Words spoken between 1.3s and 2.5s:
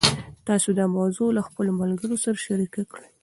له خپلو ملګرو سره